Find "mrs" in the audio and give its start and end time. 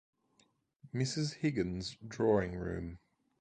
0.95-1.35